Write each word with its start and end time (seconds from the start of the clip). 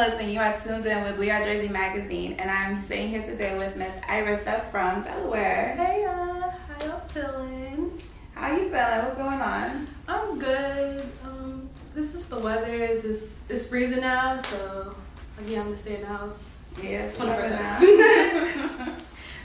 listen. 0.00 0.30
You 0.30 0.40
are 0.40 0.56
tuned 0.56 0.86
in 0.86 1.04
with 1.04 1.18
We 1.18 1.30
Are 1.30 1.44
Jersey 1.44 1.68
Magazine, 1.68 2.32
and 2.38 2.50
I'm 2.50 2.80
sitting 2.80 3.10
here 3.10 3.20
today 3.20 3.58
with 3.58 3.76
Miss 3.76 3.94
Irissa 4.04 4.64
from 4.70 5.02
Delaware. 5.02 5.76
Hey 5.76 6.04
y'all, 6.04 6.48
how 6.50 6.86
y'all 6.86 7.00
feeling? 7.08 8.00
How 8.34 8.50
you 8.50 8.70
feeling? 8.70 9.04
What's 9.04 9.16
going 9.16 9.42
on? 9.42 9.86
I'm 10.08 10.38
good. 10.38 11.06
Um, 11.22 11.68
this 11.94 12.14
is 12.14 12.24
the 12.28 12.38
weather. 12.38 12.72
It's 12.72 13.36
it's 13.50 13.66
freezing 13.66 14.00
now, 14.00 14.38
so 14.38 14.94
again, 15.38 15.58
I'm 15.60 15.64
gonna 15.66 15.76
stay 15.76 15.96
in 15.96 16.00
the 16.00 16.06
house. 16.06 16.60
Yes, 16.82 17.14
20%. 17.18 17.50
now. 17.50 18.94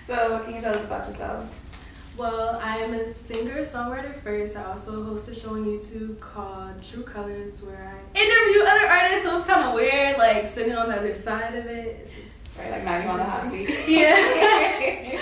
so, 0.07 0.31
what 0.31 0.45
can 0.45 0.55
you 0.55 0.61
tell 0.61 0.73
us 0.73 0.85
about 0.85 1.05
yourself? 1.05 1.64
Well, 2.17 2.59
I 2.63 2.77
am 2.77 2.93
a 2.93 3.07
singer 3.13 3.59
songwriter 3.59 4.15
first. 4.15 4.55
I 4.55 4.63
also 4.63 5.03
host 5.03 5.27
a 5.27 5.35
show 5.35 5.49
on 5.49 5.65
YouTube 5.65 6.17
called 6.21 6.81
True 6.81 7.03
Colors, 7.03 7.61
where 7.63 7.75
I 7.93 8.17
interview 8.17 8.61
other 8.63 8.87
artists. 8.87 9.23
So 9.25 9.37
it's 9.37 9.45
kind 9.45 9.65
of 9.65 9.73
weird, 9.73 10.17
like 10.17 10.47
sitting 10.47 10.73
on 10.73 10.87
the 10.87 10.95
other 10.95 11.13
side 11.13 11.55
of 11.55 11.65
it. 11.65 11.99
It's 12.03 12.11
just, 12.15 12.57
Right, 12.57 12.71
like 12.71 13.03
you 13.03 13.09
on 13.09 13.17
the 13.17 13.23
hot 13.25 13.51
seat. 13.51 13.69
yeah. 13.89 14.15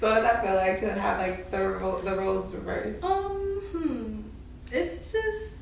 so, 0.00 0.08
what 0.08 0.14
does 0.14 0.22
that 0.22 0.44
feel 0.44 0.54
like 0.54 0.78
to 0.80 0.92
have 0.92 1.18
like 1.18 1.50
the 1.50 1.58
ro- 1.68 2.00
the 2.00 2.14
roles 2.14 2.54
reversed? 2.54 3.02
Um, 3.02 3.60
hmm. 3.72 4.20
It's 4.70 5.10
just 5.10 5.54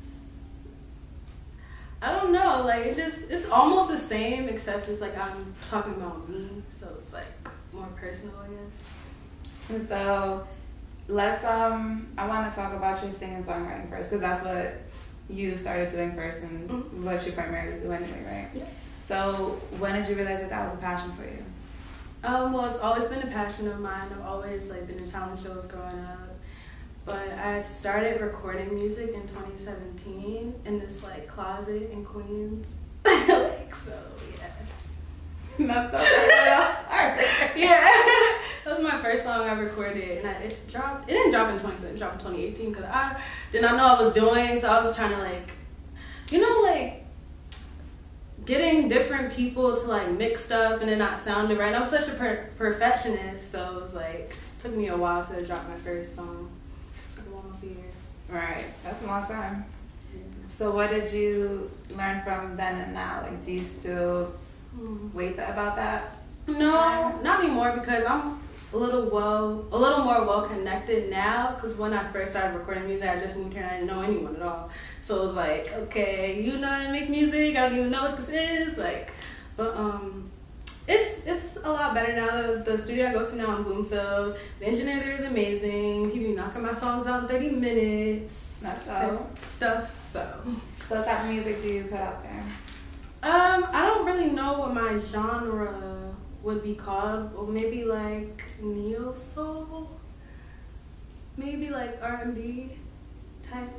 I 1.99 2.11
don't 2.11 2.31
know, 2.31 2.61
like 2.63 2.85
it 2.85 2.95
just 2.95 3.31
it's 3.31 3.49
almost 3.49 3.89
the 3.89 3.97
same 3.97 4.47
except 4.49 4.87
it's 4.87 5.01
like 5.01 5.17
I'm 5.17 5.55
talking 5.67 5.93
about 5.95 6.29
me, 6.29 6.61
so 6.71 6.89
it's 7.01 7.11
like 7.13 7.25
more 7.73 7.87
personal 7.95 8.35
I 8.37 8.49
guess. 8.49 8.83
And 9.69 9.87
so, 9.87 10.47
let's 11.07 11.43
um, 11.43 12.07
I 12.17 12.27
want 12.27 12.49
to 12.51 12.55
talk 12.59 12.73
about 12.73 13.01
your 13.03 13.11
singing 13.11 13.37
and 13.37 13.45
songwriting 13.45 13.89
first, 13.89 14.09
because 14.09 14.21
that's 14.21 14.43
what 14.43 14.81
you 15.29 15.57
started 15.57 15.89
doing 15.91 16.13
first, 16.15 16.41
and 16.41 16.69
Mhm. 16.69 16.91
what 17.03 17.25
you 17.25 17.31
primarily 17.31 17.79
do 17.79 17.91
anyway, 17.91 18.23
right? 18.25 18.49
Yeah. 18.53 18.63
So, 19.07 19.57
when 19.79 19.93
did 19.95 20.07
you 20.09 20.15
realize 20.15 20.41
that 20.41 20.49
that 20.49 20.67
was 20.67 20.75
a 20.77 20.81
passion 20.81 21.11
for 21.13 21.23
you? 21.23 21.43
Um, 22.23 22.53
well 22.53 22.65
it's 22.65 22.79
always 22.79 23.07
been 23.07 23.21
a 23.21 23.31
passion 23.31 23.67
of 23.67 23.79
mine. 23.79 24.07
I've 24.11 24.25
always 24.25 24.71
like 24.71 24.87
been 24.87 24.97
in 24.97 25.09
talent 25.09 25.39
shows 25.39 25.67
growing 25.67 25.99
up. 25.99 26.29
But 27.05 27.29
I 27.37 27.61
started 27.61 28.19
recording 28.19 28.73
music 28.73 29.13
in 29.13 29.27
2017 29.27 30.55
in 30.65 30.79
this 30.79 31.03
like 31.03 31.27
closet 31.27 31.91
in 31.91 32.03
Queens. 32.03 32.67
like 33.05 33.75
so, 33.75 33.93
yeah. 34.33 34.47
That's 35.67 36.07
so 36.07 36.15
yeah, 37.55 37.79
that 38.65 38.65
was 38.65 38.79
my 38.81 38.99
first 39.03 39.23
song 39.35 39.49
I 39.49 39.53
recorded, 39.59 40.19
and 40.19 40.27
I, 40.27 40.33
it 40.33 40.59
dropped. 40.69 41.09
It 41.09 41.13
didn't 41.13 41.31
drop 41.31 41.49
in 41.49 41.55
2017, 41.55 41.95
it 41.95 41.99
dropped 41.99 42.13
in 42.15 42.19
2018 42.31 42.69
because 42.71 42.85
I 42.85 43.19
did 43.51 43.61
not 43.61 43.77
know 43.77 43.87
what 43.93 43.99
I 43.99 44.03
was 44.03 44.13
doing, 44.13 44.59
so 44.59 44.69
I 44.69 44.83
was 44.83 44.95
trying 44.95 45.11
to 45.11 45.17
like, 45.19 45.51
you 46.31 46.41
know, 46.41 46.61
like 46.71 47.03
getting 48.45 48.87
different 48.87 49.33
people 49.33 49.75
to 49.75 49.87
like 49.87 50.11
mix 50.11 50.45
stuff 50.45 50.81
and 50.81 50.89
it 50.89 50.97
not 50.97 51.17
sounding 51.17 51.57
right. 51.57 51.73
I'm 51.73 51.89
such 51.89 52.07
a 52.07 52.11
per- 52.11 52.49
perfectionist, 52.57 53.51
so 53.51 53.77
it 53.77 53.81
was 53.81 53.95
like 53.95 54.29
it 54.29 54.35
took 54.59 54.75
me 54.75 54.87
a 54.87 54.97
while 54.97 55.23
to 55.25 55.45
drop 55.45 55.67
my 55.67 55.77
first 55.77 56.15
song. 56.15 56.49
It 57.09 57.15
took 57.15 57.35
almost 57.35 57.63
a 57.63 57.67
year. 57.67 57.91
Right, 58.29 58.65
that's 58.83 59.03
a 59.03 59.07
long 59.07 59.25
time. 59.25 59.65
So, 60.49 60.71
what 60.71 60.89
did 60.89 61.11
you 61.11 61.69
learn 61.97 62.21
from 62.21 62.55
then 62.55 62.79
and 62.79 62.93
now? 62.93 63.21
Like, 63.23 63.43
do 63.43 63.51
you 63.51 63.59
still 63.59 64.33
Hmm. 64.73 65.09
wait 65.13 65.33
about 65.35 65.75
that? 65.77 66.17
No, 66.47 67.19
not 67.21 67.43
anymore 67.43 67.71
because 67.79 68.05
I'm 68.05 68.39
a 68.75 68.77
little 68.77 69.09
well, 69.09 69.65
a 69.71 69.77
little 69.77 70.03
more 70.03 70.25
well 70.25 70.47
connected 70.47 71.09
now. 71.09 71.53
Because 71.55 71.75
when 71.75 71.93
I 71.93 72.03
first 72.11 72.31
started 72.31 72.57
recording 72.57 72.87
music, 72.87 73.09
I 73.09 73.19
just 73.19 73.37
moved 73.37 73.53
here 73.53 73.63
and 73.63 73.71
I 73.71 73.77
didn't 73.77 73.87
know 73.87 74.01
anyone 74.01 74.35
at 74.35 74.41
all. 74.41 74.69
So 75.01 75.21
it 75.21 75.25
was 75.25 75.35
like, 75.35 75.71
okay, 75.73 76.41
you 76.41 76.57
know 76.57 76.67
how 76.67 76.83
to 76.83 76.91
make 76.91 77.09
music. 77.09 77.55
I 77.55 77.69
don't 77.69 77.77
even 77.77 77.91
know 77.91 78.03
what 78.03 78.17
this 78.17 78.29
is. 78.29 78.77
Like, 78.77 79.11
but 79.55 79.75
um, 79.75 80.29
it's 80.87 81.25
it's 81.25 81.57
a 81.57 81.71
lot 81.71 81.93
better 81.93 82.13
now. 82.13 82.41
The, 82.41 82.71
the 82.71 82.77
studio 82.77 83.07
I 83.07 83.13
go 83.13 83.29
to 83.29 83.35
now 83.35 83.57
in 83.57 83.63
Bloomfield, 83.63 84.37
the 84.59 84.65
engineer 84.65 84.99
there 84.99 85.15
is 85.15 85.23
amazing. 85.23 86.11
He 86.11 86.19
be 86.19 86.33
knocking 86.33 86.61
my 86.61 86.73
songs 86.73 87.07
out 87.07 87.23
in 87.23 87.29
thirty 87.29 87.49
minutes. 87.49 88.59
That's 88.61 88.83
stuff. 88.83 90.11
So. 90.11 90.21
So, 90.87 90.95
what 90.95 91.05
type 91.05 91.25
of 91.25 91.29
music 91.29 91.61
do 91.61 91.67
you 91.67 91.83
put 91.83 91.99
out 91.99 92.23
there? 92.23 92.43
Um, 93.21 93.65
I 93.73 93.85
don't 93.85 94.05
really 94.05 94.29
know 94.29 94.59
what 94.59 94.73
my 94.73 94.97
genre 94.99 96.14
would 96.45 96.63
be 96.63 96.75
called. 96.75 97.31
Or 97.35 97.45
maybe 97.47 97.83
like 97.83 98.43
neo 98.61 99.13
soul. 99.15 99.89
Maybe 101.35 101.69
like 101.69 101.99
R 102.01 102.21
and 102.23 102.35
B 102.35 102.71
type. 103.43 103.69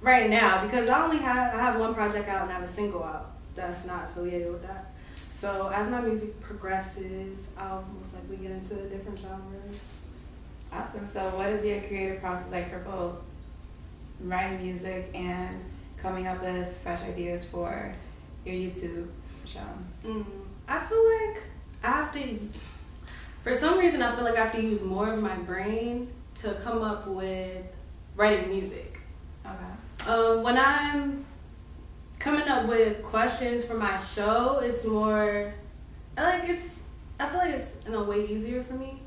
Right 0.00 0.28
now, 0.28 0.64
because 0.64 0.90
I 0.90 1.04
only 1.04 1.18
have 1.18 1.54
I 1.54 1.58
have 1.58 1.78
one 1.78 1.94
project 1.94 2.28
out 2.28 2.42
and 2.42 2.50
I 2.50 2.54
have 2.54 2.62
a 2.62 2.68
single 2.68 3.04
out 3.04 3.32
that's 3.54 3.84
not 3.84 4.10
affiliated 4.10 4.50
with 4.50 4.62
that. 4.62 4.92
So 5.30 5.70
as 5.72 5.88
my 5.88 6.00
music 6.00 6.40
progresses, 6.40 7.50
I'll 7.56 7.84
most 7.96 8.14
likely 8.14 8.38
get 8.38 8.52
into 8.52 8.74
different 8.88 9.18
genres. 9.18 10.00
Awesome. 10.72 11.06
So, 11.06 11.20
what 11.36 11.48
is 11.50 11.64
your 11.64 11.80
creative 11.80 12.20
process 12.20 12.50
like 12.50 12.70
for 12.70 12.78
both 12.80 13.14
writing 14.20 14.64
music 14.64 15.10
and 15.14 15.64
coming 15.96 16.26
up 16.26 16.42
with 16.42 16.76
fresh 16.82 17.02
ideas 17.02 17.48
for 17.48 17.94
your 18.44 18.54
YouTube 18.54 19.08
show? 19.44 19.60
Mm, 20.04 20.24
I 20.68 20.80
feel 20.80 21.04
like 21.20 21.42
I 21.82 21.90
have 21.90 22.12
to. 22.12 22.38
For 23.44 23.54
some 23.54 23.78
reason, 23.78 24.02
I 24.02 24.14
feel 24.14 24.24
like 24.24 24.36
I 24.36 24.44
have 24.44 24.52
to 24.52 24.62
use 24.62 24.82
more 24.82 25.12
of 25.12 25.22
my 25.22 25.36
brain 25.36 26.10
to 26.36 26.54
come 26.64 26.82
up 26.82 27.06
with 27.06 27.64
writing 28.16 28.50
music. 28.50 29.00
Okay. 29.46 30.10
Um, 30.10 30.42
when 30.42 30.58
I'm 30.58 31.24
coming 32.18 32.48
up 32.48 32.66
with 32.66 33.02
questions 33.02 33.64
for 33.64 33.74
my 33.74 33.98
show, 34.14 34.60
it's 34.62 34.84
more. 34.84 35.52
I 36.16 36.22
like 36.22 36.48
it's. 36.48 36.82
I 37.20 37.28
feel 37.28 37.38
like 37.38 37.54
it's 37.54 37.86
in 37.86 37.94
a 37.94 38.02
way 38.02 38.26
easier 38.26 38.62
for 38.62 38.74
me. 38.74 39.00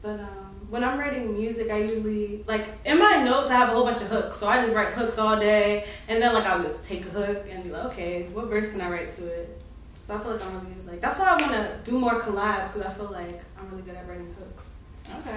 But 0.00 0.20
um, 0.20 0.66
when 0.70 0.84
I'm 0.84 0.98
writing 0.98 1.34
music, 1.36 1.70
I 1.70 1.78
usually 1.78 2.44
like 2.46 2.66
in 2.84 2.98
my 2.98 3.22
notes 3.22 3.50
I 3.50 3.56
have 3.56 3.70
a 3.70 3.72
whole 3.72 3.84
bunch 3.84 4.00
of 4.00 4.08
hooks, 4.08 4.36
so 4.36 4.46
I 4.46 4.62
just 4.62 4.74
write 4.74 4.94
hooks 4.94 5.18
all 5.18 5.38
day, 5.38 5.86
and 6.06 6.22
then 6.22 6.34
like 6.34 6.44
I'll 6.44 6.62
just 6.62 6.84
take 6.84 7.04
a 7.06 7.10
hook 7.10 7.46
and 7.50 7.64
be 7.64 7.70
like, 7.70 7.86
okay, 7.86 8.24
what 8.32 8.46
verse 8.46 8.70
can 8.70 8.80
I 8.80 8.90
write 8.90 9.10
to 9.12 9.26
it? 9.26 9.62
So 10.08 10.16
I 10.16 10.20
feel 10.20 10.32
like 10.32 10.46
I'm 10.46 10.54
really 10.54 10.74
like 10.86 11.00
that's 11.02 11.18
why 11.18 11.26
I 11.26 11.36
want 11.38 11.52
to 11.52 11.90
do 11.90 11.98
more 11.98 12.18
collabs 12.18 12.72
because 12.72 12.86
I 12.86 12.94
feel 12.94 13.10
like 13.10 13.42
I'm 13.58 13.68
really 13.68 13.82
good 13.82 13.94
at 13.94 14.08
writing 14.08 14.34
hooks. 14.38 14.70
Okay. 15.06 15.36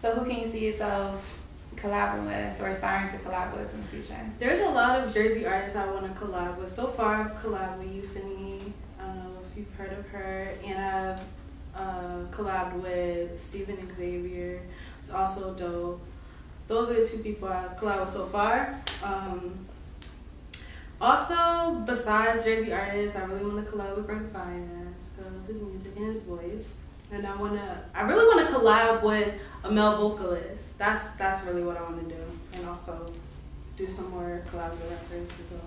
So, 0.00 0.16
who 0.16 0.28
can 0.28 0.40
you 0.40 0.48
see 0.48 0.66
yourself 0.66 1.40
collabing 1.76 2.26
with 2.26 2.60
or 2.60 2.66
aspiring 2.70 3.12
to 3.12 3.18
collab 3.18 3.56
with 3.56 3.72
in 3.72 3.80
the 3.80 3.86
future? 3.86 4.18
There's 4.40 4.60
a 4.66 4.70
lot 4.70 4.98
of 4.98 5.14
Jersey 5.14 5.46
artists 5.46 5.76
I 5.76 5.88
want 5.88 6.12
to 6.12 6.20
collab 6.20 6.58
with. 6.58 6.68
So 6.68 6.88
far, 6.88 7.14
I've 7.14 7.40
collabed 7.40 7.78
with 7.78 7.94
Euphony. 7.94 8.72
I 8.98 9.04
don't 9.04 9.18
know 9.18 9.38
if 9.48 9.56
you've 9.56 9.74
heard 9.76 9.92
of 9.92 10.04
her, 10.08 10.48
and 10.64 10.82
I've 10.82 11.20
uh, 11.76 12.24
collabed 12.32 12.82
with 12.82 13.40
Stephen 13.40 13.88
Xavier. 13.94 14.62
It's 14.98 15.12
also 15.12 15.54
dope. 15.54 16.04
Those 16.66 16.90
are 16.90 16.94
the 16.94 17.06
two 17.06 17.18
people 17.18 17.46
I've 17.46 17.76
collabed 17.76 18.00
with 18.00 18.10
so 18.10 18.26
far. 18.26 18.74
Um, 19.04 19.64
also, 21.02 21.80
besides 21.80 22.44
Jersey 22.44 22.72
artists, 22.72 23.16
I 23.16 23.24
really 23.24 23.44
want 23.44 23.66
to 23.66 23.72
collab 23.72 23.96
with 23.96 24.06
Brent 24.06 24.32
Faiyaz 24.32 24.82
music 25.48 25.96
and 25.96 26.06
his 26.06 26.22
voice. 26.22 26.78
And 27.12 27.26
I 27.26 27.36
wanna, 27.36 27.82
I 27.94 28.02
really 28.02 28.24
want 28.24 28.48
to 28.48 28.54
collab 28.54 29.02
with 29.02 29.34
a 29.64 29.70
male 29.70 29.98
vocalist. 29.98 30.78
That's 30.78 31.14
that's 31.16 31.44
really 31.44 31.62
what 31.62 31.76
I 31.76 31.82
want 31.82 32.08
to 32.08 32.14
do, 32.14 32.22
and 32.54 32.66
also 32.66 33.06
do 33.76 33.86
some 33.86 34.10
more 34.10 34.42
collabs 34.50 34.72
with 34.72 34.90
rappers 34.90 35.40
as 35.40 35.50
well. 35.50 35.60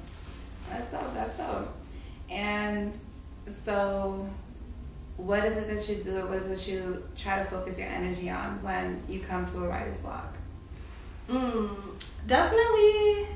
That's 0.69 0.91
dope. 0.91 1.13
That's 1.13 1.38
dope. 1.38 1.73
And 2.29 2.97
so, 3.63 4.28
what 5.17 5.46
is 5.46 5.57
it 5.57 5.67
that 5.67 5.88
you 5.88 6.03
do? 6.03 6.25
What 6.28 6.38
is 6.38 6.50
it 6.50 6.73
you 6.73 7.03
try 7.16 7.40
to 7.40 7.46
focus 7.46 7.78
your 7.78 7.90
energy 7.90 8.29
on 8.29 8.63
when 8.63 9.03
you 9.07 9.19
come 9.19 9.46
to 9.46 9.66
a 9.66 9.67
writer's 9.67 10.00
block? 10.00 10.34
Mm, 11.29 11.76
definitely. 12.26 13.34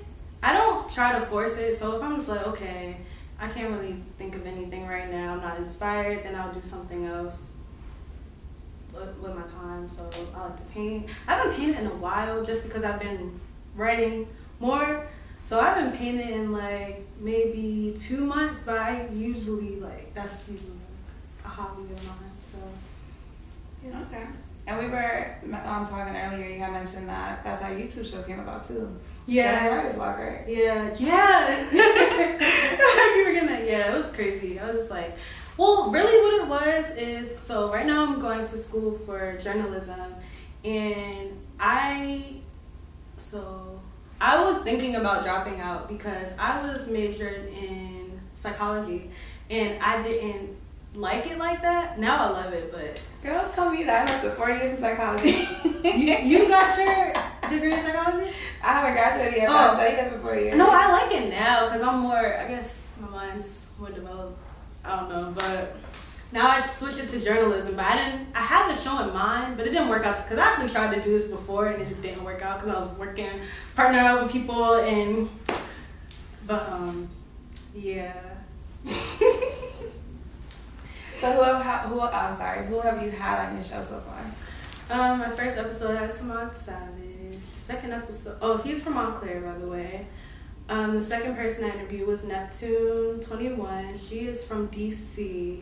Try 0.99 1.17
to 1.17 1.25
force 1.27 1.57
it. 1.57 1.77
So 1.77 1.95
if 1.95 2.03
I'm 2.03 2.17
just 2.17 2.27
like, 2.27 2.45
okay, 2.45 2.97
I 3.39 3.47
can't 3.47 3.71
really 3.71 3.95
think 4.17 4.35
of 4.35 4.45
anything 4.45 4.85
right 4.85 5.09
now. 5.09 5.31
I'm 5.31 5.39
not 5.39 5.57
inspired. 5.57 6.25
Then 6.25 6.35
I'll 6.35 6.51
do 6.51 6.61
something 6.61 7.05
else 7.05 7.55
with, 8.93 9.15
with 9.19 9.33
my 9.33 9.43
time. 9.43 9.87
So 9.87 10.09
I 10.35 10.47
like 10.47 10.57
to 10.57 10.63
paint. 10.73 11.09
I 11.25 11.35
haven't 11.35 11.55
painted 11.55 11.79
in 11.79 11.85
a 11.85 11.95
while 12.01 12.43
just 12.43 12.65
because 12.67 12.83
I've 12.83 12.99
been 12.99 13.39
writing 13.77 14.27
more. 14.59 15.07
So 15.41 15.61
I've 15.61 15.77
been 15.77 15.97
painting 15.97 16.33
in 16.33 16.51
like 16.51 17.07
maybe 17.17 17.95
two 17.97 18.25
months, 18.25 18.63
but 18.63 18.77
I 18.77 19.07
usually 19.13 19.79
like 19.79 20.13
that's 20.13 20.49
usually 20.49 20.71
like 20.71 21.45
a 21.45 21.47
hobby 21.47 21.83
of 21.83 22.07
mine. 22.07 22.35
So 22.39 22.57
yeah. 23.85 24.01
Okay. 24.01 24.25
And 24.69 24.77
we 24.77 24.87
were 24.87 25.35
um, 25.65 25.87
talking 25.87 26.15
earlier. 26.15 26.47
You 26.47 26.59
had 26.59 26.71
mentioned 26.71 27.09
that 27.09 27.43
that's 27.43 27.59
how 27.59 27.69
YouTube 27.69 28.05
show 28.05 28.21
came 28.21 28.39
about 28.39 28.67
too. 28.67 28.95
Dead 29.27 29.71
Writer's 29.71 29.97
right? 29.97 30.43
Yeah, 30.47 30.95
yeah. 30.99 31.69
Keep 31.71 33.25
forgetting 33.25 33.49
that. 33.49 33.63
Yeah, 33.65 33.95
it 33.95 33.97
was 33.97 34.11
crazy. 34.11 34.59
I 34.59 34.67
was 34.67 34.75
just 34.75 34.91
like, 34.91 35.17
well, 35.57 35.89
really, 35.89 36.21
what 36.21 36.43
it 36.43 36.47
was 36.47 36.97
is 36.97 37.41
so 37.41 37.73
right 37.73 37.87
now 37.87 38.05
I'm 38.05 38.19
going 38.19 38.41
to 38.41 38.57
school 38.59 38.91
for 38.91 39.39
journalism, 39.39 40.13
and 40.63 41.31
I, 41.59 42.35
so 43.17 43.81
I 44.21 44.43
was 44.43 44.61
thinking 44.61 44.97
about 44.97 45.23
dropping 45.23 45.61
out 45.61 45.89
because 45.89 46.31
I 46.37 46.61
was 46.61 46.87
majored 46.87 47.49
in 47.49 48.21
psychology, 48.35 49.09
and 49.49 49.81
I 49.81 50.03
didn't 50.03 50.55
like 50.95 51.27
it 51.27 51.37
like 51.37 51.61
that. 51.61 51.99
Now 51.99 52.25
I 52.25 52.29
love 52.29 52.53
it, 52.53 52.71
but 52.71 53.07
girls 53.23 53.53
tell 53.53 53.69
me 53.69 53.83
that 53.83 54.07
I 54.07 54.11
have 54.11 54.23
the 54.23 54.31
four 54.31 54.49
years 54.49 54.75
in 54.75 54.79
psychology. 54.79 55.47
you, 55.83 56.15
you 56.17 56.47
got 56.47 56.77
your 56.77 57.13
degree 57.49 57.73
in 57.73 57.81
psychology? 57.81 58.31
I 58.63 58.73
haven't 58.73 58.93
graduated 58.93 59.37
yet, 59.37 59.47
but 59.47 59.55
oh. 59.55 59.71
I 59.71 59.75
studied 59.75 60.05
it 60.05 60.13
for 60.13 60.19
four 60.19 60.35
years. 60.35 60.57
No, 60.57 60.69
I 60.71 60.91
like 60.91 61.11
it 61.13 61.29
now 61.29 61.65
because 61.65 61.81
I'm 61.81 61.99
more. 61.99 62.17
I 62.17 62.47
guess 62.47 62.97
my 62.99 63.09
mind's 63.09 63.69
more 63.79 63.89
developed. 63.89 64.37
I 64.83 64.99
don't 64.99 65.09
know, 65.09 65.33
but 65.35 65.77
now 66.31 66.49
I 66.49 66.61
switched 66.61 66.99
it 66.99 67.09
to 67.09 67.19
journalism. 67.23 67.75
But 67.75 67.85
I 67.85 67.95
didn't. 67.97 68.27
I 68.33 68.41
had 68.41 68.75
the 68.75 68.81
show 68.81 68.99
in 69.07 69.13
mind, 69.13 69.57
but 69.57 69.67
it 69.67 69.71
didn't 69.71 69.89
work 69.89 70.05
out 70.05 70.23
because 70.23 70.39
I 70.39 70.51
actually 70.51 70.69
tried 70.69 70.95
to 70.95 71.01
do 71.01 71.11
this 71.11 71.27
before 71.27 71.67
and 71.67 71.81
it 71.81 72.01
didn't 72.01 72.23
work 72.23 72.41
out 72.41 72.59
because 72.59 72.75
I 72.75 72.79
was 72.79 72.97
working, 72.97 73.29
partnering 73.75 74.05
up 74.05 74.23
with 74.23 74.31
people, 74.31 74.75
and 74.75 75.29
but 76.47 76.67
um, 76.69 77.09
yeah. 77.75 78.13
So 81.19 81.29
who 81.33 81.41
have 81.61 81.89
who 81.89 81.99
I'm 81.99 82.37
sorry, 82.37 82.65
who 82.67 82.79
have 82.79 83.03
you 83.03 83.11
had 83.11 83.49
on 83.49 83.55
your 83.55 83.63
show 83.63 83.83
so 83.83 83.99
far? 83.99 84.23
Um, 84.89 85.19
my 85.19 85.29
first 85.29 85.57
episode 85.57 85.97
had 85.97 86.09
Samad 86.09 86.55
Savage. 86.55 87.43
Second 87.43 87.91
episode, 87.91 88.37
oh, 88.41 88.57
he's 88.57 88.81
from 88.81 88.93
Montclair, 88.93 89.41
by 89.41 89.57
the 89.57 89.67
way. 89.67 90.07
Um, 90.69 90.95
the 90.95 91.03
second 91.03 91.35
person 91.35 91.65
I 91.65 91.73
interviewed 91.73 92.07
was 92.07 92.23
Neptune 92.23 93.19
Twenty 93.19 93.49
One. 93.49 93.99
She 93.99 94.27
is 94.27 94.45
from 94.45 94.69
DC. 94.69 95.59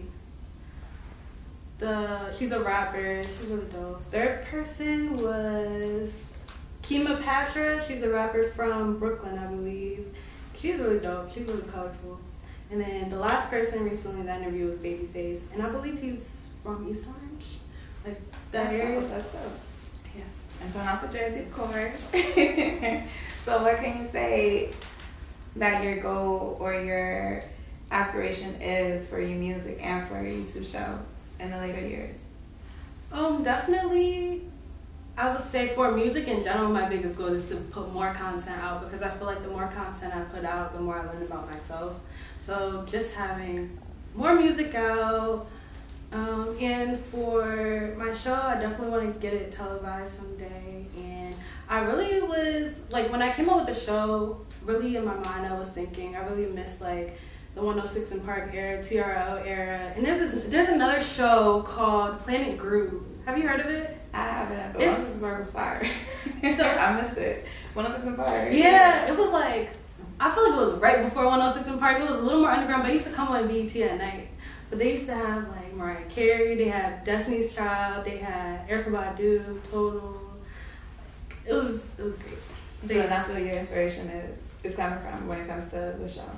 The 1.79 2.31
she's 2.33 2.51
a 2.51 2.61
rapper. 2.61 3.23
She's 3.23 3.47
really 3.47 3.65
dope. 3.73 4.03
Third 4.11 4.45
person 4.45 5.13
was 5.13 6.45
Kima 6.83 7.19
Patra. 7.23 7.83
She's 7.87 8.03
a 8.03 8.09
rapper 8.11 8.43
from 8.43 8.99
Brooklyn, 8.99 9.39
I 9.39 9.47
believe. 9.47 10.15
She's 10.53 10.77
really 10.77 10.99
dope. 10.99 11.33
She's 11.33 11.47
really 11.47 11.67
colorful. 11.67 12.19
And 12.69 12.81
then 12.81 13.09
the 13.09 13.17
last 13.17 13.49
person 13.49 13.83
recently 13.83 14.25
that 14.25 14.41
interviewed 14.41 14.69
was 14.69 14.79
Babyface, 14.79 15.53
and 15.53 15.63
I 15.63 15.69
believe 15.69 16.01
he's 16.01 16.53
from 16.63 16.87
East 16.89 17.07
Orange, 17.07 17.45
like 18.05 18.21
that 18.51 18.73
area. 18.73 18.99
that's 19.01 19.31
so. 19.31 19.39
Yeah, 20.15 20.23
I'm 20.61 20.69
from 20.71 20.81
off 20.81 21.03
of 21.03 21.11
Jersey, 21.11 21.41
of 21.41 21.51
course. 21.53 22.09
so, 23.43 23.63
what 23.63 23.77
can 23.77 24.01
you 24.01 24.09
say 24.09 24.73
that 25.55 25.83
your 25.83 26.01
goal 26.01 26.57
or 26.59 26.73
your 26.73 27.41
aspiration 27.89 28.61
is 28.61 29.09
for 29.09 29.21
your 29.21 29.39
music 29.39 29.79
and 29.81 30.05
for 30.07 30.21
your 30.21 30.33
YouTube 30.33 30.69
show 30.69 30.99
in 31.39 31.51
the 31.51 31.57
later 31.57 31.79
years? 31.79 32.25
Um, 33.13 33.43
definitely 33.43 34.46
I 35.17 35.33
would 35.33 35.43
say 35.43 35.69
for 35.69 35.91
music 35.91 36.27
in 36.27 36.43
general, 36.43 36.69
my 36.69 36.87
biggest 36.87 37.17
goal 37.17 37.29
is 37.29 37.49
to 37.49 37.55
put 37.55 37.91
more 37.91 38.13
content 38.13 38.61
out 38.61 38.83
because 38.83 39.01
I 39.01 39.09
feel 39.09 39.25
like 39.25 39.41
the 39.41 39.49
more 39.49 39.67
content 39.67 40.15
I 40.15 40.21
put 40.21 40.45
out, 40.45 40.73
the 40.73 40.79
more 40.79 40.99
I 40.99 41.05
learn 41.07 41.23
about 41.23 41.49
myself. 41.49 41.99
So 42.39 42.85
just 42.87 43.15
having 43.15 43.79
more 44.13 44.35
music 44.35 44.75
out. 44.75 45.47
Um, 46.11 46.55
and 46.61 46.99
for 46.99 47.95
my 47.97 48.13
show, 48.13 48.33
I 48.35 48.59
definitely 48.61 48.89
want 48.89 49.13
to 49.13 49.19
get 49.19 49.33
it 49.33 49.51
televised 49.51 50.13
someday. 50.13 50.85
And 50.95 51.33
I 51.67 51.81
really 51.81 52.21
was 52.21 52.83
like, 52.91 53.11
when 53.11 53.23
I 53.23 53.33
came 53.33 53.49
up 53.49 53.65
with 53.65 53.75
the 53.75 53.83
show, 53.83 54.45
really 54.63 54.97
in 54.97 55.05
my 55.05 55.15
mind, 55.15 55.51
I 55.51 55.57
was 55.57 55.71
thinking, 55.71 56.15
I 56.15 56.27
really 56.27 56.45
miss 56.45 56.79
like 56.79 57.19
the 57.55 57.63
106 57.63 58.19
& 58.19 58.23
Park 58.23 58.51
era, 58.53 58.77
TRL 58.83 59.47
era. 59.47 59.93
And 59.95 60.05
there's 60.05 60.19
this, 60.19 60.43
there's 60.43 60.69
another 60.69 61.01
show 61.01 61.63
called 61.63 62.21
Planet 62.23 62.59
Groove. 62.59 63.03
Have 63.25 63.35
you 63.35 63.47
heard 63.47 63.61
of 63.61 63.65
it? 63.65 63.96
I 64.13 64.21
haven't, 64.21 64.73
but 64.73 64.81
106 64.81 65.19
& 65.19 65.21
Park 65.21 65.39
was 65.39 65.51
fire. 65.51 65.85
so 66.55 66.63
I 66.63 67.01
missed 67.01 67.17
it. 67.17 67.45
106 67.73 68.15
& 68.15 68.17
Park. 68.17 68.49
Yeah, 68.51 69.11
it 69.11 69.17
was 69.17 69.31
like 69.31 69.71
I 70.19 70.31
feel 70.31 70.51
like 70.51 70.53
it 70.53 70.71
was 70.71 70.81
right 70.81 71.03
before 71.03 71.25
106 71.25 71.77
& 71.77 71.79
Park. 71.79 71.99
It 71.99 72.09
was 72.09 72.19
a 72.19 72.23
little 72.23 72.41
more 72.41 72.49
underground, 72.49 72.83
but 72.83 72.91
it 72.91 72.95
used 72.95 73.07
to 73.07 73.13
come 73.13 73.27
on 73.29 73.47
BET 73.47 73.75
at 73.75 73.97
night. 73.99 74.29
But 74.69 74.79
they 74.79 74.93
used 74.93 75.05
to 75.07 75.15
have 75.15 75.47
like 75.49 75.73
Mariah 75.73 76.03
Carey, 76.09 76.55
they 76.55 76.65
had 76.69 77.03
Destiny's 77.05 77.53
Child, 77.53 78.05
they 78.05 78.17
had 78.17 78.67
Erykah 78.67 79.15
Badu, 79.15 79.63
Total. 79.63 80.21
It 81.45 81.53
was 81.53 81.97
it 81.99 82.03
was 82.03 82.17
great. 82.17 82.37
So 82.87 83.07
that's 83.07 83.29
what 83.29 83.41
your 83.41 83.53
inspiration 83.53 84.09
is 84.09 84.37
is 84.63 84.75
coming 84.75 84.99
from 84.99 85.27
when 85.27 85.39
it 85.39 85.47
comes 85.47 85.69
to 85.71 85.95
the 85.97 86.09
show. 86.09 86.29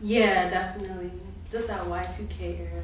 Yeah, 0.00 0.48
definitely. 0.48 1.10
Just 1.50 1.68
that 1.68 1.82
Y2K 1.82 2.60
era. 2.60 2.82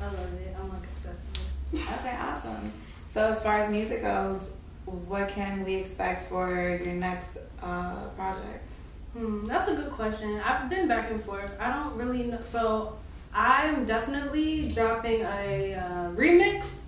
I 0.00 0.06
love 0.06 0.34
it. 0.34 0.56
I'm 0.58 0.68
like 0.68 0.82
obsessed 0.94 1.30
with 1.72 1.80
it. 1.80 1.92
Okay, 2.00 2.16
awesome. 2.16 2.72
So 3.12 3.26
as 3.26 3.42
far 3.42 3.58
as 3.58 3.70
music 3.70 4.00
goes, 4.00 4.52
what 4.86 5.28
can 5.28 5.66
we 5.66 5.74
expect 5.74 6.30
for 6.30 6.80
your 6.82 6.94
next 6.94 7.36
uh, 7.62 8.04
project? 8.16 8.64
Hmm, 9.12 9.44
that's 9.44 9.70
a 9.70 9.76
good 9.76 9.90
question. 9.90 10.40
I've 10.42 10.70
been 10.70 10.88
back 10.88 11.10
and 11.10 11.22
forth. 11.22 11.54
I 11.60 11.74
don't 11.74 11.94
really 11.94 12.22
know. 12.22 12.40
So 12.40 12.96
I'm 13.34 13.84
definitely 13.84 14.68
dropping 14.68 15.20
a 15.20 15.74
uh, 15.74 16.10
remix 16.12 16.84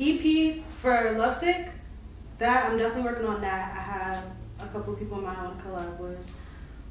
EP 0.00 0.60
for 0.60 1.12
Lovesick. 1.12 1.68
That 2.38 2.68
I'm 2.68 2.76
definitely 2.76 3.08
working 3.08 3.26
on 3.26 3.40
that. 3.42 3.72
I 3.76 3.80
have 3.80 4.24
a 4.58 4.66
couple 4.72 4.94
people 4.94 5.18
in 5.18 5.24
want 5.24 5.56
to 5.56 5.64
collab 5.64 5.98
with. 5.98 6.36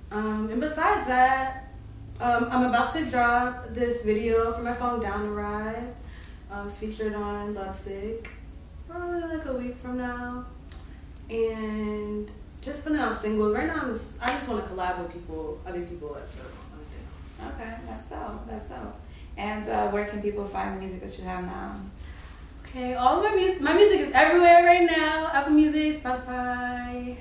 Um, 0.10 0.50
and 0.52 0.62
besides 0.62 1.06
that, 1.08 1.74
um, 2.22 2.48
I'm 2.50 2.64
about 2.64 2.94
to 2.94 3.06
drop 3.08 3.74
this 3.74 4.06
video 4.06 4.54
for 4.54 4.64
my 4.64 4.74
song 4.74 5.02
Down 5.02 5.26
to 5.26 5.32
Ride. 5.32 5.94
Um, 6.50 6.68
it's 6.68 6.78
featured 6.78 7.14
on 7.14 7.56
Lovesick 7.56 8.30
probably 8.90 9.38
like 9.38 9.46
a 9.46 9.54
week 9.54 9.78
from 9.78 9.98
now. 9.98 10.46
And 11.30 12.30
just 12.62 12.84
putting 12.84 13.00
out 13.00 13.16
single. 13.16 13.54
Right 13.54 13.68
now, 13.68 13.82
I'm 13.84 13.94
just, 13.94 14.22
I 14.22 14.34
just 14.34 14.50
want 14.50 14.64
to 14.66 14.72
collab 14.72 15.00
with 15.00 15.14
people, 15.14 15.62
other 15.66 15.82
people 15.82 16.14
that 16.16 16.30
sort 16.30 16.48
of 16.48 16.54
Okay, 17.48 17.74
that's 17.86 18.08
dope. 18.08 18.48
That's 18.50 18.66
dope. 18.66 18.96
And 19.38 19.68
uh, 19.70 19.90
where 19.90 20.06
can 20.06 20.22
people 20.22 20.46
find 20.46 20.76
the 20.76 20.80
music 20.80 21.02
that 21.02 21.18
you 21.18 21.24
have 21.24 21.46
now? 21.46 21.76
Okay, 22.66 22.96
all 22.96 23.24
my 23.24 23.34
music, 23.34 23.62
my 23.62 23.74
music 23.74 24.02
is 24.02 24.12
everywhere 24.14 24.64
right 24.66 24.86
now. 24.86 25.30
Apple 25.34 25.54
Music, 25.54 26.02
Spotify, 26.04 27.18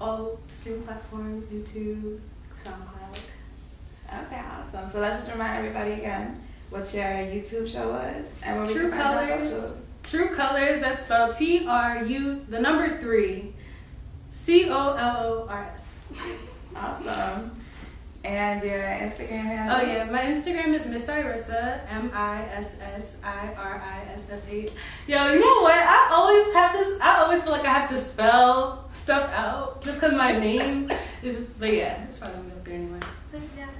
all 0.00 0.40
streaming 0.48 0.82
platforms, 0.82 1.46
YouTube, 1.46 2.18
SoundCloud. 2.58 3.28
Okay, 4.08 4.40
awesome. 4.40 4.90
So 4.90 5.00
let's 5.00 5.18
just 5.18 5.32
remind 5.32 5.58
everybody 5.58 5.92
again 5.92 6.42
what 6.70 6.92
your 6.94 7.04
YouTube 7.04 7.68
show 7.70 7.88
was 7.88 8.24
and 8.42 8.58
where 8.58 8.72
True 8.72 8.84
we 8.86 8.90
can 8.90 9.00
Colors. 9.00 9.86
True 10.10 10.28
Colors. 10.34 10.80
That's 10.80 11.04
spelled 11.04 11.36
T 11.36 11.64
R 11.68 12.02
U 12.04 12.44
the 12.48 12.58
number 12.58 12.98
three 12.98 13.54
C 14.30 14.68
O 14.68 14.96
L 14.96 15.16
O 15.18 15.46
R 15.48 15.72
S. 15.72 15.84
Awesome. 16.74 17.52
And 18.24 18.62
your 18.62 18.80
Instagram 18.80 19.28
handle? 19.30 19.76
Oh 19.76 19.82
yeah, 19.82 20.10
my 20.10 20.20
Instagram 20.20 20.74
is 20.74 20.86
Miss 20.86 21.06
Irissa, 21.06 21.80
M 21.88 22.10
I 22.12 22.42
S 22.52 22.80
S 22.80 23.16
I 23.22 23.54
R 23.54 23.82
I 23.82 24.12
S 24.12 24.28
S 24.28 24.44
H. 24.50 24.72
Yo, 25.06 25.32
you 25.32 25.38
know 25.38 25.62
what? 25.62 25.74
I 25.74 26.10
always 26.12 26.52
have 26.54 26.72
this. 26.72 27.00
I 27.00 27.20
always 27.20 27.44
feel 27.44 27.52
like 27.52 27.64
I 27.64 27.72
have 27.72 27.88
to 27.90 27.96
spell 27.96 28.90
stuff 28.92 29.30
out 29.32 29.80
just 29.80 30.00
because 30.00 30.14
my 30.14 30.36
name 30.36 30.90
is. 31.22 31.46
But 31.58 31.72
yeah, 31.72 32.02
it's 32.04 32.18
probably 32.18 32.36
gonna 32.38 32.48
be 32.48 32.56
up 32.56 32.64
there 32.64 32.74
anyway. 32.74 33.00
But 33.30 33.40
yeah. 33.56 33.70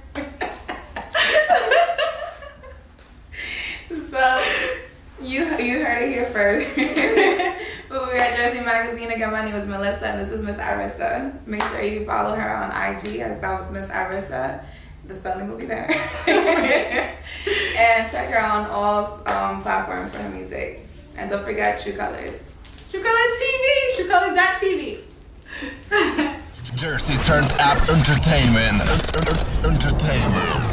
so 4.09 4.40
you 5.21 5.43
you 5.57 5.85
heard 5.85 6.01
it 6.01 6.09
here 6.09 6.25
first. 6.27 6.67
But 7.91 8.07
we're 8.07 8.15
at 8.15 8.37
Jersey 8.37 8.63
Magazine 8.63 9.11
again. 9.11 9.31
My 9.31 9.43
name 9.43 9.53
is 9.53 9.67
Melissa, 9.67 10.07
and 10.07 10.21
this 10.21 10.31
is 10.31 10.41
Miss 10.41 10.55
Irissa. 10.55 11.45
Make 11.45 11.61
sure 11.63 11.81
you 11.81 12.05
follow 12.05 12.33
her 12.33 12.49
on 12.49 12.69
IG. 12.69 13.17
That 13.19 13.59
was 13.59 13.69
Miss 13.69 13.89
Irissa. 13.89 14.63
The 15.07 15.17
spelling 15.17 15.49
will 15.49 15.57
be 15.57 15.65
there. 15.65 15.89
and 16.25 18.09
check 18.09 18.29
her 18.29 18.39
on 18.39 18.67
all 18.67 19.15
um, 19.27 19.61
platforms 19.61 20.13
for 20.13 20.19
her 20.19 20.29
music. 20.29 20.87
And 21.17 21.29
don't 21.29 21.43
forget 21.43 21.81
True 21.81 21.91
Colors. 21.91 22.57
True 22.89 23.03
Colors 23.03 23.41
TV. 23.41 23.95
True 23.97 24.07
Colors.tv. 24.07 25.03
Jersey 26.75 27.17
turned 27.23 27.51
app 27.59 27.89
entertainment. 27.89 28.81
Entertainment. 29.65 30.70